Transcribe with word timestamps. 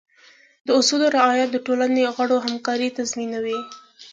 د 0.65 0.67
اصولو 0.79 1.05
رعایت 1.17 1.49
د 1.51 1.57
ټولنې 1.65 2.01
د 2.03 2.09
غړو 2.15 2.37
همکارۍ 2.45 2.89
تضمینوي. 2.97 3.59